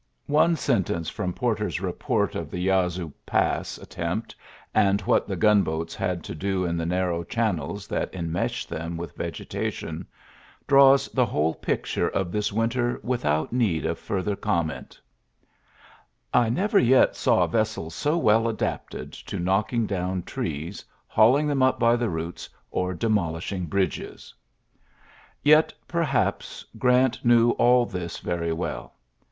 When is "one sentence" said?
0.25-1.09